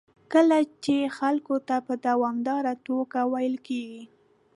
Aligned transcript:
کله 0.33 0.57
چې 0.83 0.95
خلکو 1.17 1.55
ته 1.67 1.75
په 1.87 1.93
دوامداره 2.07 2.73
توګه 2.87 3.19
ویل 3.33 3.55
کېږي 3.67 4.03